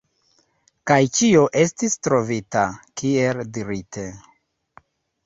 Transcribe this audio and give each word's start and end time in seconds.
Kaj 0.91 0.95
ĉio 1.17 1.43
estis 1.63 1.97
trovita, 2.07 2.63
kiel 3.03 3.43
dirite. 3.59 4.07